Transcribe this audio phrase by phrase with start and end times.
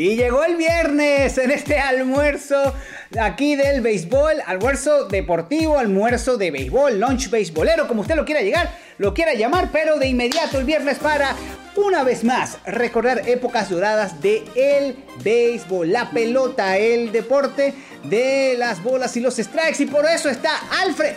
[0.00, 2.72] Y llegó el viernes en este almuerzo
[3.20, 8.70] aquí del béisbol, almuerzo deportivo, almuerzo de béisbol, lunch béisbolero, como usted lo quiera llegar,
[8.98, 11.34] lo quiera llamar, pero de inmediato el viernes para
[11.74, 17.74] una vez más recordar épocas doradas de el béisbol, la pelota, el deporte
[18.04, 21.14] de las bolas y los strikes y por eso está Alfred.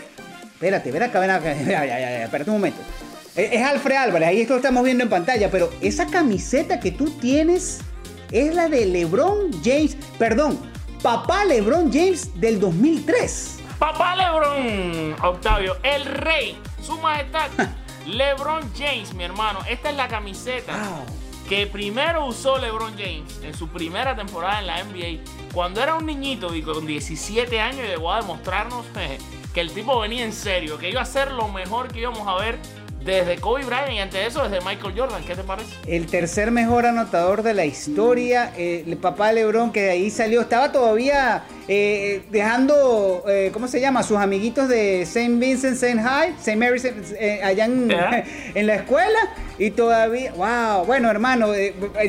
[0.55, 1.51] Espérate, ven acá, ven acá,
[2.23, 2.81] espérate un momento.
[3.35, 7.11] Es Alfred Álvarez, ahí esto lo estamos viendo en pantalla, pero esa camiseta que tú
[7.19, 7.81] tienes
[8.31, 10.59] es la de LeBron James, perdón,
[11.01, 13.59] papá LeBron James del 2003.
[13.77, 17.49] Papá LeBron, Octavio, el rey, su majestad,
[18.05, 19.59] LeBron James, mi hermano.
[19.67, 21.03] Esta es la camiseta
[21.49, 25.23] que primero usó LeBron James en su primera temporada en la NBA.
[25.53, 28.85] Cuando era un niñito y con 17 años llegó a demostrarnos
[29.53, 32.35] que el tipo venía en serio, que iba a ser lo mejor que íbamos a
[32.35, 32.57] ver
[33.03, 35.23] desde Kobe Bryant y ante eso desde Michael Jordan.
[35.23, 35.75] ¿Qué te parece?
[35.87, 40.09] El tercer mejor anotador de la historia, eh, el papá de LeBron que de ahí
[40.09, 44.03] salió, estaba todavía eh, dejando, eh, ¿cómo se llama?
[44.03, 45.35] Sus amiguitos de St.
[45.35, 46.01] Vincent, St.
[46.01, 46.55] High, St.
[46.55, 46.85] Mary's
[47.43, 47.65] allá
[48.55, 49.19] en, la escuela
[49.57, 51.53] y todavía, wow, bueno hermano,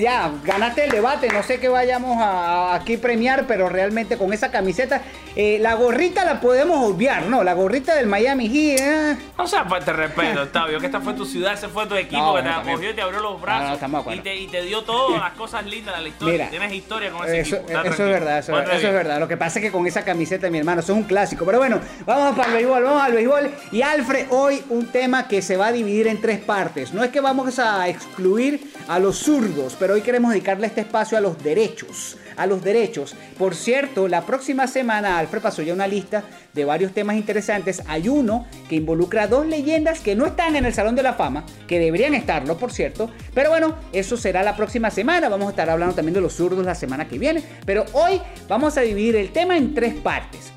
[0.00, 4.50] ya ganaste el debate, no sé qué vayamos a, aquí premiar, pero realmente con esa
[4.50, 5.02] camiseta,
[5.36, 7.42] la gorrita la podemos obviar, ¿no?
[7.42, 9.18] La gorrita del Miami Heat.
[9.36, 12.42] O sea, te respeto, Octavio que esta fue tu ciudad, ese fue tu equipo que
[12.42, 13.78] te acogió y te abrió los brazos
[14.12, 16.50] y, te, y, te, dio todas las cosas lindas de la historia.
[16.50, 17.80] Tienes historia con ese eso, equipo.
[17.80, 19.18] Eso es verdad, eso, es verdad.
[19.18, 21.44] Lo que pasa es que con esa camiseta, mi hermano, eso es un clásico.
[21.44, 23.50] Pero bueno, vamos para el béisbol, vamos al béisbol.
[23.72, 26.92] Y Alfred, hoy un tema que se va a dividir en tres partes.
[26.92, 31.16] No es que vamos a excluir a los zurdos, pero hoy queremos dedicarle este espacio
[31.16, 33.14] a los derechos a los derechos.
[33.38, 37.82] Por cierto, la próxima semana Alfred pasó ya una lista de varios temas interesantes.
[37.86, 41.44] Hay uno que involucra dos leyendas que no están en el Salón de la Fama,
[41.66, 43.10] que deberían estarlo, por cierto.
[43.34, 45.28] Pero bueno, eso será la próxima semana.
[45.28, 47.42] Vamos a estar hablando también de los zurdos la semana que viene.
[47.64, 50.52] Pero hoy vamos a dividir el tema en tres partes.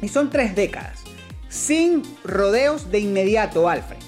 [0.00, 1.00] Y son tres décadas.
[1.48, 3.98] Sin rodeos de inmediato, Alfred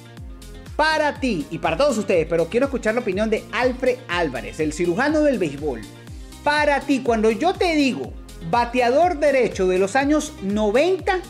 [0.81, 4.73] para ti y para todos ustedes, pero quiero escuchar la opinión de Alfred Álvarez, el
[4.73, 5.83] cirujano del béisbol.
[6.45, 8.13] Para ti, cuando yo te digo
[8.51, 11.21] bateador derecho de los años 90,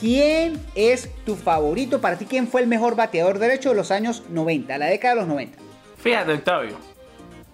[0.00, 2.00] ¿quién es tu favorito?
[2.00, 5.20] Para ti, ¿quién fue el mejor bateador derecho de los años 90, la década de
[5.20, 5.58] los 90?
[5.98, 6.76] Fíjate, Octavio,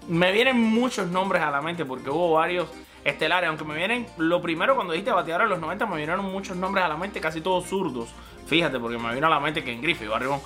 [0.09, 2.69] me vienen muchos nombres a la mente porque hubo varios
[3.03, 6.56] estelares, aunque me vienen, lo primero cuando dijiste bateador de los 90 me vinieron muchos
[6.56, 8.09] nombres a la mente, casi todos zurdos.
[8.47, 10.41] Fíjate, porque me vino a la mente que en Griffith, Barribón.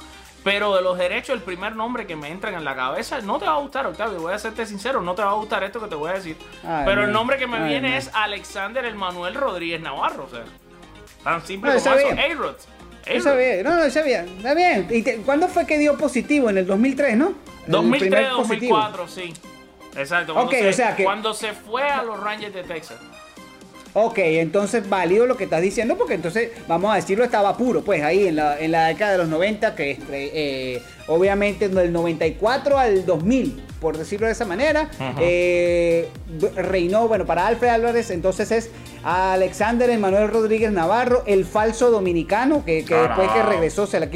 [0.44, 3.46] Pero de los derechos, el primer nombre que me entra en la cabeza, no te
[3.46, 5.88] va a gustar, Octavio, voy a serte sincero, no te va a gustar esto que
[5.88, 6.36] te voy a decir.
[6.84, 10.44] Pero el nombre que me viene es Alexander El Manuel Rodríguez Navarro, o sea,
[11.24, 11.94] tan simple como
[13.08, 13.34] eso.
[13.36, 14.86] Bien, no, no, está bien, está bien.
[14.90, 16.50] ¿Y cuándo fue que dio positivo?
[16.50, 17.34] En el 2003, ¿no?
[17.66, 19.32] 2003, 2004, sí.
[19.96, 20.34] Exacto.
[20.34, 21.04] Cuando, se, o sea que...
[21.04, 22.98] cuando se fue a los Rangers de Texas.
[24.00, 28.04] Ok, entonces válido lo que estás diciendo, porque entonces, vamos a decirlo, estaba puro, pues
[28.04, 33.04] ahí en la, en la década de los 90, que eh, obviamente del 94 al
[33.04, 34.88] 2000, por decirlo de esa manera,
[35.20, 36.08] eh,
[36.54, 38.70] reinó, bueno, para Alfred Álvarez, entonces es
[39.02, 44.08] Alexander Emanuel Rodríguez Navarro, el falso dominicano, que, después que regresó se la,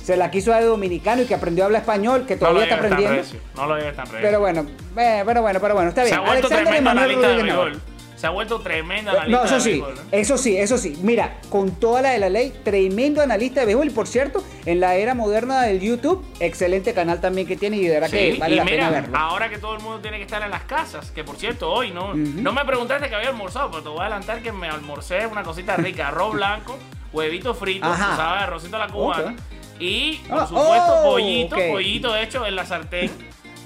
[0.00, 3.20] se la quiso de dominicano y que aprendió a hablar español, que todavía está aprendiendo.
[3.56, 4.64] no lo tan Pero bueno,
[4.96, 6.20] eh, pero bueno, pero bueno, está bien.
[6.24, 7.93] Alexander Emanuel Rodríguez Navarro.
[8.16, 9.38] Se ha vuelto tremendo analista.
[9.38, 9.82] No, eso sí,
[10.12, 10.98] eso sí, eso sí.
[11.02, 13.88] Mira, con toda la de la ley, tremendo analista de béisbol.
[13.88, 17.84] Y por cierto, en la era moderna del YouTube, excelente canal también que tiene y
[17.84, 19.18] de verdad que vale la pena verlo.
[19.18, 21.90] Ahora que todo el mundo tiene que estar en las casas, que por cierto, hoy
[21.90, 25.26] no, no me preguntaste que había almorzado, pero te voy a adelantar que me almorcé
[25.26, 26.78] una cosita rica: arroz blanco,
[27.12, 28.42] huevito frito, ¿sabes?
[28.44, 29.34] Arrocito a la cubana.
[29.80, 33.10] Y, por ah, supuesto, oh, pollito, pollito hecho en la sartén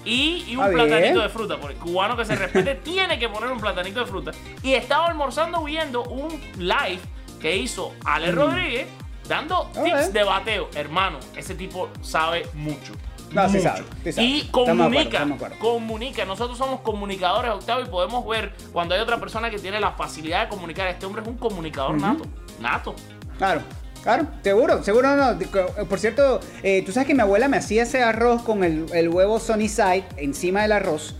[0.08, 1.56] y, un platanito de fruta.
[1.58, 4.32] Porque el cubano que se respete tiene que poner un platanito de fruta.
[4.62, 7.00] Y estaba almorzando viendo un live
[7.40, 8.34] que hizo Ale mm.
[8.34, 8.88] Rodríguez
[9.28, 10.68] dando tips de bateo.
[10.74, 12.94] Hermano, ese tipo sabe mucho.
[13.32, 13.84] No, sí sabe,
[14.16, 15.26] Y comunica,
[15.60, 16.24] comunica.
[16.24, 20.44] Nosotros somos comunicadores, Octavio, y podemos ver cuando hay otra persona que tiene la facilidad
[20.44, 20.88] de comunicar.
[20.88, 22.24] Este hombre es un comunicador nato.
[22.58, 22.94] Nato.
[23.36, 23.60] Claro.
[24.08, 25.38] Claro, seguro, seguro no.
[25.86, 29.10] Por cierto, eh, tú sabes que mi abuela me hacía ese arroz con el, el
[29.10, 31.14] huevo Sunny Side encima del arroz.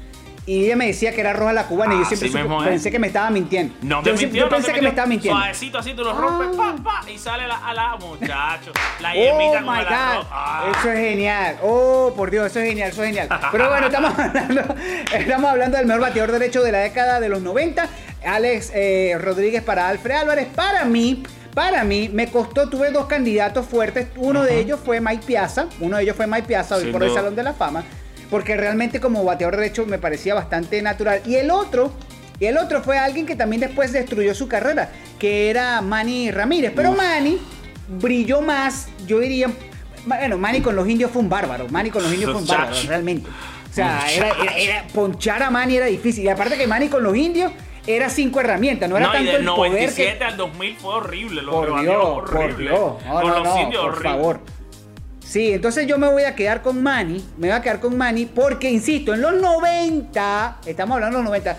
[0.47, 2.91] Y ella me decía que era arroz a la cubana y yo ah, siempre pensé
[2.91, 3.75] que me estaba mintiendo.
[3.83, 5.39] No yo, mintió, yo pensé que me estaba mintiendo.
[5.39, 8.73] Suavecito así tú lo rompes, pa, pa, y sale la, a la muchacho.
[9.01, 10.27] La oh my God.
[10.31, 10.73] Ah.
[10.79, 11.59] Eso es genial.
[11.63, 13.29] Oh, por Dios, eso es genial, eso es genial.
[13.53, 14.75] Pero bueno, estamos hablando,
[15.13, 17.87] estamos hablando del mejor bateador derecho de la década de los 90.
[18.25, 20.49] Alex eh, Rodríguez para Alfred Álvarez.
[20.55, 21.23] Para mí,
[21.59, 24.07] para mí, me costó, tuve dos candidatos fuertes.
[24.15, 25.67] Uno de ellos fue Mike Piazza.
[25.81, 27.83] Uno de ellos fue Mike Piazza, hoy por el Salón de la Fama.
[28.31, 31.21] porque realmente como bateador derecho me parecía bastante natural.
[31.27, 31.93] Y el otro,
[32.39, 36.73] y el otro fue alguien que también después destruyó su carrera, que era Manny Ramírez.
[36.77, 37.41] Pero Manny
[37.89, 39.51] brilló más, yo diría,
[40.07, 42.77] bueno, Manny con los indios fue un bárbaro, Manny con los indios fue un bárbaro,
[42.87, 43.29] realmente.
[43.29, 46.23] O sea, era, ponchar a Manny era difícil.
[46.23, 47.51] Y aparte que Manny con los indios
[47.89, 51.43] era cinco herramientas, no era tanto el 97 al 2000 fue horrible.
[51.43, 52.39] Lo por, Dios, horrible.
[52.39, 52.93] por Dios,
[53.23, 54.41] Con los indios, por favor.
[55.25, 58.27] Sí, entonces yo me voy a quedar con Manny, me voy a quedar con Manny
[58.27, 61.59] porque, insisto, en los 90, estamos hablando de los 90,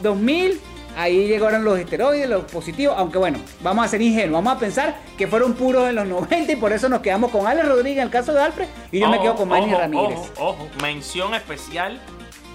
[0.00, 0.60] 2000,
[0.96, 4.96] ahí llegaron los esteroides, los positivos, aunque bueno, vamos a ser ingenuos, vamos a pensar
[5.18, 8.04] que fueron puros en los 90 y por eso nos quedamos con Alex Rodríguez en
[8.04, 10.18] el caso de Alfred y yo me quedo con Manny Ramírez.
[10.36, 12.00] Ojo, ojo, mención especial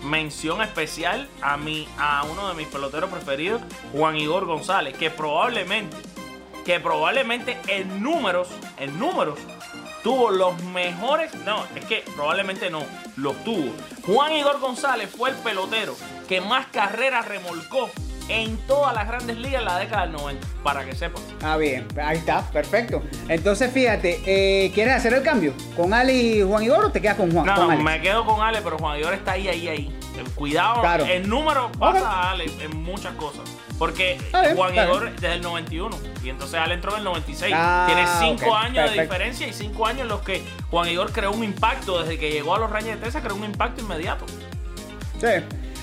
[0.04, 3.62] mención especial a mi, a uno de mis peloteros preferidos,
[3.92, 5.96] Juan Igor González, que probablemente,
[6.66, 8.48] que probablemente en números,
[8.78, 9.40] en números,
[10.04, 12.84] tuvo los mejores, no, es que probablemente no,
[13.18, 13.74] los tuvo.
[14.06, 15.96] Juan Igor González fue el pelotero
[16.28, 17.90] que más carreras remolcó
[18.30, 21.22] en todas las grandes ligas en la década del 90, para que sepan.
[21.42, 23.02] Ah, bien, ahí está, perfecto.
[23.28, 25.54] Entonces, fíjate, eh, ¿quieres hacer el cambio?
[25.76, 27.46] ¿Con Ale y Juan Igor o te quedas con Juan?
[27.46, 29.96] No, no, me quedo con Ale, pero Juan Igor está ahí, ahí, ahí.
[30.36, 33.42] Cuidado, el número pasa a Ale en muchas cosas.
[33.78, 34.18] Porque
[34.56, 37.54] Juan Igor desde el 91 y entonces Ale entró en el 96.
[37.56, 41.32] Ah, Tiene 5 años de diferencia y 5 años en los que Juan Igor creó
[41.32, 44.26] un impacto desde que llegó a los Reyes de Texas, creó un impacto inmediato.
[45.22, 45.28] Sí.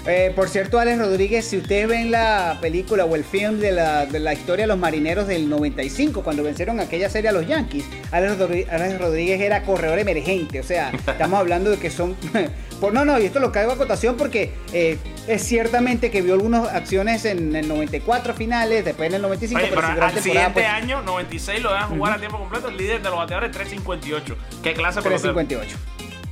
[0.08, 4.32] Eh, por cierto, Alex Rodríguez, si ustedes ven la película o el film de la,
[4.32, 9.40] historia de los marineros del 95, cuando vencieron aquella serie a los Yankees, Alex Rodríguez,
[9.40, 10.60] era corredor emergente.
[10.60, 12.16] O sea, estamos hablando de que son.
[12.80, 16.34] por, no, no, y esto lo caigo a cotación porque eh, es ciertamente que vio
[16.34, 19.60] algunas acciones en el 94 finales, después en el 95.
[19.70, 22.68] pero, al siguiente pues, año, 96, lo dejan jugar a tiempo completo.
[22.68, 24.36] El líder de los bateadores 358.
[24.62, 25.76] ¿Qué clase 358.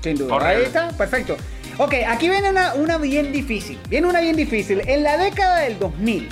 [0.00, 0.46] Sin duda.
[0.46, 1.36] Ahí está, perfecto.
[1.78, 3.78] Ok, aquí viene una, bien difícil.
[3.88, 4.82] Viene una bien difícil.
[4.86, 6.28] En la década del 2000.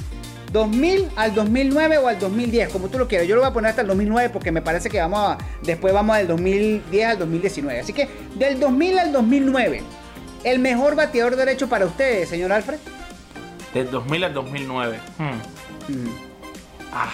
[0.52, 3.26] 2000 al 2009 o al 2010, como tú lo quieras.
[3.26, 5.94] Yo lo voy a poner hasta el 2009 porque me parece que vamos a, después
[5.94, 7.80] vamos del 2010 al 2019.
[7.80, 9.82] Así que del 2000 al 2009,
[10.44, 12.78] el mejor bateador derecho para ustedes, señor Alfred.
[13.72, 14.98] Del 2000 al 2009.
[15.18, 15.92] Hmm.
[15.92, 16.10] Mm.
[16.92, 17.10] Ah,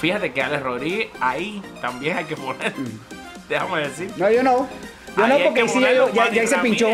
[0.00, 2.72] fíjate que Alex Rodríguez ahí también hay que poner.
[2.76, 3.48] Mm.
[3.48, 4.12] Déjame decir.
[4.16, 4.68] No, yo no.
[5.16, 6.88] Yo no, porque sí, ya, ya, se pinchó.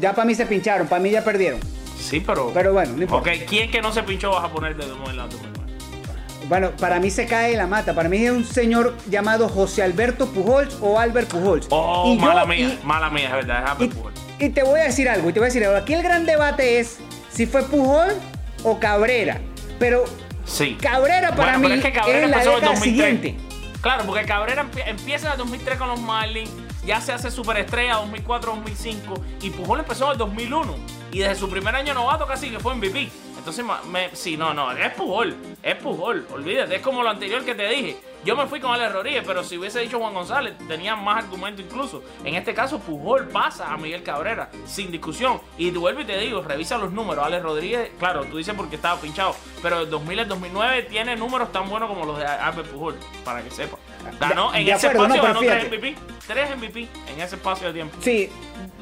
[0.00, 1.60] Ya para mí se pincharon, para mí ya perdieron.
[1.98, 2.50] Sí, pero.
[2.54, 3.30] Pero bueno, no importa.
[3.30, 7.10] Ok, ¿quién que no se pinchó vas a poner de nuevo en Bueno, para mí
[7.10, 7.94] se cae la mata.
[7.94, 11.66] Para mí es un señor llamado José Alberto Pujols o Albert Pujols.
[11.70, 14.20] Oh, mala mía, mala mía, es verdad, es Albert Pujols.
[14.38, 15.76] Y te voy a decir algo, y te voy a decir algo.
[15.76, 16.98] Aquí el gran debate es
[17.30, 18.14] si fue Pujol
[18.62, 19.40] o Cabrera.
[19.78, 20.04] Pero
[20.44, 20.76] sí.
[20.80, 23.36] Cabrera para mí es, que Cabrera es la década siguiente.
[23.80, 26.50] Claro, porque Cabrera empieza en el 2003 con los Marlins,
[26.84, 30.74] ya se hace superestrella 2004-2005 y Pujol empezó en el 2001
[31.12, 33.08] y desde su primer año novato casi que fue MVP.
[33.36, 37.54] Entonces, me, sí, no, no, es Pujol, es Pujol, olvídate, es como lo anterior que
[37.54, 37.96] te dije.
[38.24, 41.62] Yo me fui con Alex Rodríguez, pero si hubiese dicho Juan González, tenía más argumento
[41.62, 42.02] incluso.
[42.24, 45.40] En este caso, Pujol pasa a Miguel Cabrera, sin discusión.
[45.56, 47.24] Y vuelvo y te digo, revisa los números.
[47.24, 51.52] Alex Rodríguez, claro, tú dices porque estaba pinchado, pero el 2000 al 2009 tiene números
[51.52, 53.78] tan buenos como los de Albert Pujol, para que sepa.
[54.20, 55.94] Ganó en ese espacio, ganó 3 MVP.
[56.26, 57.96] 3 MVP en ese espacio de tiempo.
[58.00, 58.30] Sí,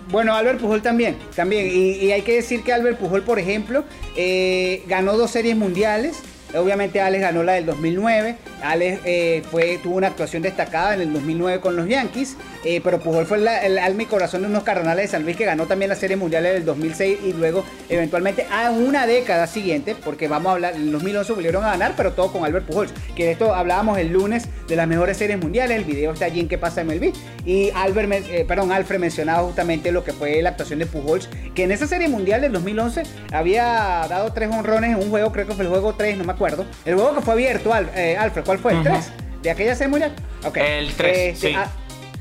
[0.08, 1.68] bueno, Albert Pujol también, también.
[1.72, 3.84] Y, hay que decir que Albert Pujol, por ejemplo,
[4.16, 6.22] eh, ganó dos series mundiales.
[6.54, 8.36] Obviamente Alex ganó la del 2009.
[8.62, 13.00] Alex eh, fue, tuvo una actuación destacada en el 2009 con los Yankees, eh, pero
[13.00, 15.88] Pujol fue el, alma y corazón de unos Cardenales de San Luis que ganó también
[15.88, 20.50] la Serie Mundial en el 2006 y luego eventualmente a una década siguiente, porque vamos
[20.50, 23.32] a hablar, en el 2011 volvieron a ganar, pero todo con Albert Pujols, que de
[23.32, 26.58] esto hablábamos el lunes de las mejores series mundiales, el video está allí en qué
[26.58, 27.12] pasa en MLB,
[27.44, 31.64] y Albert, eh, perdón, Alfred mencionaba justamente lo que fue la actuación de Pujols, que
[31.64, 35.54] en esa Serie Mundial del 2011 había dado tres honrones en un juego, creo que
[35.54, 36.45] fue el juego 3, no me acuerdo,
[36.84, 38.72] el juego que fue abierto, Alfred, ¿cuál fue?
[38.72, 39.12] ¿El 3?
[39.42, 40.12] ¿De aquella Serie Mundial?
[40.54, 41.54] El 3, este, sí.
[41.56, 41.70] Ah,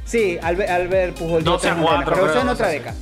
[0.05, 1.43] Sí, Albert, Pujol.
[1.43, 2.13] 12 a 4.
[2.13, 2.95] Pero eso en otra década.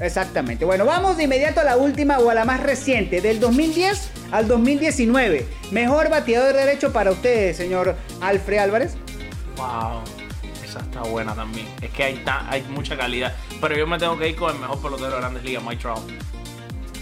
[0.00, 0.64] Exactamente.
[0.64, 4.48] Bueno, vamos de inmediato a la última o a la más reciente, del 2010 al
[4.48, 5.46] 2019.
[5.70, 8.94] Mejor bateador de derecho para ustedes, señor Alfred Álvarez.
[9.56, 10.02] Wow,
[10.64, 11.66] esa está buena también.
[11.80, 13.34] Es que hay, hay mucha calidad.
[13.60, 16.02] Pero yo me tengo que ir con el mejor pelotero de Grandes Ligas, Mike Trout.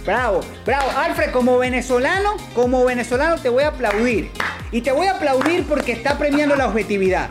[0.04, 0.90] Bravo, bravo.
[0.96, 4.30] Alfred, como venezolano, como venezolano te voy a aplaudir.
[4.70, 7.28] Y te voy a aplaudir porque está premiando la objetividad.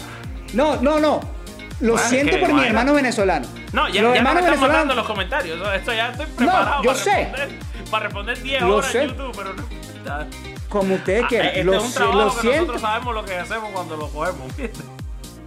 [0.53, 1.19] No, no, no.
[1.79, 3.47] Lo siento por mi hermano venezolano.
[3.73, 5.59] No, ya, ya me están mandando los comentarios.
[5.75, 7.11] Esto ya estoy preparado yo para, sé.
[7.11, 7.49] Responder,
[7.91, 9.63] para responder 10 horas en YouTube, pero no.
[10.69, 11.47] Como ustedes ah, quieran.
[11.47, 14.51] Este lo, es un trabajo que nosotros sabemos lo que hacemos cuando lo cogemos.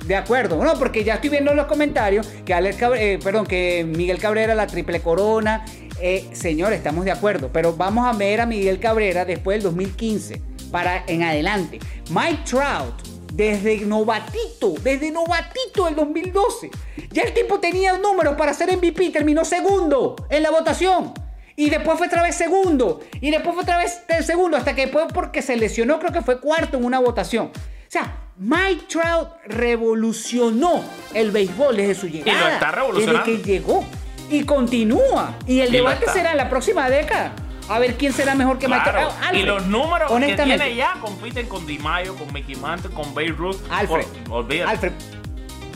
[0.04, 3.84] De acuerdo, no, porque ya estoy viendo en los comentarios que Alex eh, perdón, que
[3.84, 5.64] Miguel Cabrera la triple corona.
[6.00, 10.40] Eh, señor, estamos de acuerdo, pero vamos a ver a Miguel Cabrera después del 2015
[10.70, 11.78] para en adelante.
[12.10, 12.94] Mike Trout,
[13.32, 16.70] desde novatito, desde novatito del 2012.
[17.10, 21.14] Ya el tipo tenía números para ser MVP, terminó segundo en la votación.
[21.58, 23.00] Y después fue otra vez segundo.
[23.20, 24.58] Y después fue otra vez segundo.
[24.58, 27.46] Hasta que después, porque se lesionó, creo que fue cuarto en una votación.
[27.46, 30.84] O sea, Mike Trout revolucionó
[31.14, 32.38] el béisbol desde su llegada.
[32.38, 33.24] Y lo está revolucionando.
[33.24, 33.84] Desde que llegó.
[34.30, 35.34] Y continúa.
[35.46, 37.32] Y el debate será en la próxima década.
[37.68, 39.12] A ver quién será mejor que Mike Trout.
[39.32, 43.34] y los números que tiene ya compiten con Di Mayo, con Mickey Mantle, con Babe
[43.36, 43.56] Ruth.
[43.70, 44.06] Alfred.
[44.66, 44.92] Alfred.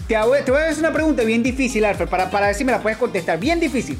[0.06, 2.80] Te voy, a hacer una pregunta bien difícil, Alfred, para, para ver si me la
[2.80, 3.38] puedes contestar.
[3.38, 3.96] Bien difícil.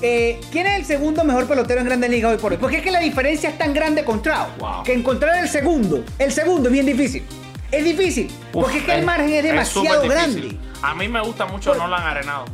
[0.00, 2.58] Eh, ¿Quién es el segundo mejor pelotero en Grandes Ligas hoy por hoy?
[2.58, 4.48] Porque es que la diferencia es tan grande con Trout
[4.84, 7.24] que encontrar el segundo, el segundo es bien difícil.
[7.70, 10.56] Es difícil, porque es que el margen es demasiado grande.
[10.82, 12.44] A mí me gusta mucho Nolan Arenado.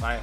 [0.00, 0.20] Vaya,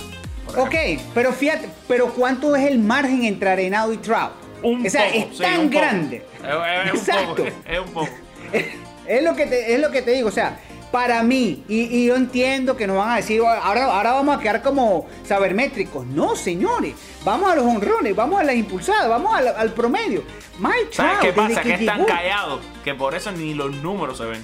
[0.55, 0.75] ok,
[1.13, 4.31] pero fíjate, pero ¿cuánto es el margen entre Arenado y Trout?
[4.63, 6.25] Un o sea, es tan grande.
[6.43, 7.45] Es, Exacto.
[7.45, 8.09] es un poco.
[9.07, 10.59] es, lo que te, es lo que te digo, o sea,
[10.91, 14.61] para mí, y, yo entiendo que nos van a decir, ahora, ahora vamos a quedar
[14.61, 16.05] como sabermétricos.
[16.05, 20.23] No, señores, vamos a los honrones, vamos a las impulsadas, vamos al, promedio.
[20.59, 21.61] Mike ¿Sabes qué pasa?
[21.61, 24.43] Que, están callados, que por eso ni los números se ven.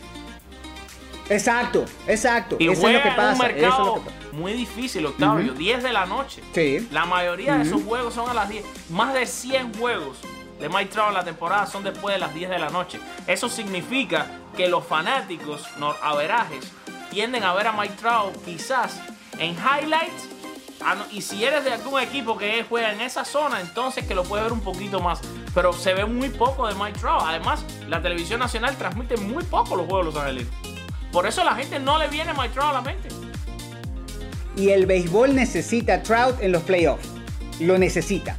[1.30, 2.58] Exacto, exacto.
[2.60, 3.32] Y eso es lo que pasa.
[3.32, 5.54] un mercado muy difícil, Octavio.
[5.54, 6.44] 10 de la noche.
[6.54, 6.88] Sí.
[6.92, 8.66] La mayoría de esos juegos son a las 10.
[8.90, 10.18] Más de 100 juegos
[10.60, 13.00] de Mike Trout en la temporada son después de las 10 de la noche.
[13.28, 15.64] Eso significa que los fanáticos
[16.02, 16.72] averajes
[17.12, 19.00] tienden a ver a Mike Trout quizás
[19.38, 20.30] en highlights.
[20.86, 24.24] Ah, y si eres de algún equipo que juega en esa zona, entonces que lo
[24.24, 25.22] puedes ver un poquito más.
[25.54, 27.22] Pero se ve muy poco de Mike Trout.
[27.24, 30.48] Además, la televisión nacional transmite muy poco los juegos de Los Ángeles.
[31.12, 33.23] Por eso la gente no le viene Mike Trout a la mente.
[34.56, 37.10] Y el béisbol necesita Trout en los playoffs.
[37.60, 38.36] Lo necesita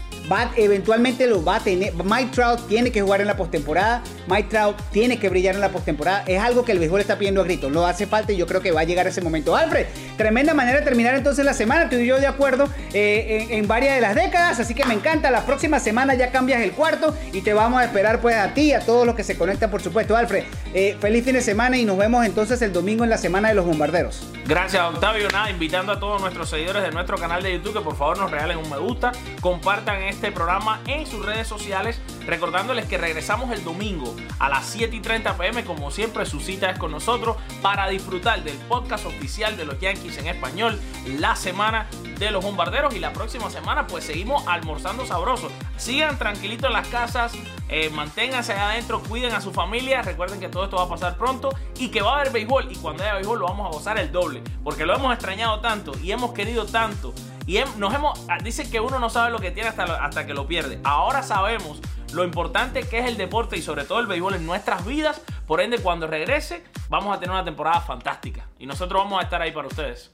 [0.56, 1.92] eventualmente lo va a tener.
[1.94, 4.02] Mike Trout tiene que jugar en la postemporada.
[4.26, 6.24] Mike Trout tiene que brillar en la postemporada.
[6.26, 7.70] Es algo que el béisbol está pidiendo a gritos.
[7.70, 9.56] Lo hace falta y yo creo que va a llegar ese momento.
[9.56, 11.88] Alfred, tremenda manera de terminar entonces la semana.
[11.88, 14.60] Tú y yo de acuerdo eh, en, varias de las décadas.
[14.60, 15.30] Así que me encanta.
[15.30, 18.62] La próxima semana ya cambias el cuarto y te vamos a esperar pues a ti
[18.62, 20.16] y a todos los que se conectan, por supuesto.
[20.16, 23.48] Alfred, eh, feliz fin de semana y nos vemos entonces el domingo en la semana
[23.48, 24.26] de los bombarderos.
[24.46, 25.28] Gracias, Octavio.
[25.30, 28.30] Nada, invitando a todos nuestros seguidores de nuestro canal de YouTube que por favor nos
[28.30, 33.64] regalen un me gusta, compartan este programa en sus redes sociales, recordándoles que regresamos el
[33.64, 37.88] domingo a las 7 y 30 pm, como siempre su cita es con nosotros, para
[37.88, 40.80] disfrutar del podcast oficial de los Yankees en español,
[41.18, 41.86] la semana
[42.18, 42.94] de los bombarderos.
[42.94, 45.50] Y la próxima semana pues seguimos almorzando sabroso.
[45.76, 47.32] Sigan tranquilitos en las casas,
[47.68, 51.50] eh, manténganse adentro, cuiden a su familia, recuerden que todo esto va a pasar pronto
[51.78, 52.70] y que va a haber béisbol.
[52.70, 55.92] Y cuando haya béisbol lo vamos a gozar el doble, porque lo hemos extrañado tanto
[56.02, 57.12] y hemos querido tanto
[57.46, 60.34] y nos hemos, ah, dicen que uno no sabe lo que tiene hasta, hasta que
[60.34, 60.80] lo pierde.
[60.84, 61.80] Ahora sabemos
[62.12, 65.20] lo importante que es el deporte y sobre todo el béisbol en nuestras vidas.
[65.46, 68.46] Por ende, cuando regrese, vamos a tener una temporada fantástica.
[68.58, 70.10] Y nosotros vamos a estar ahí para ustedes.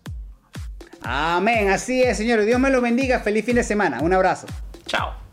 [1.03, 2.47] Amén, así es, señores.
[2.47, 3.21] Dios me lo bendiga.
[3.21, 4.01] Feliz fin de semana.
[4.01, 4.47] Un abrazo.
[4.87, 5.30] Chao.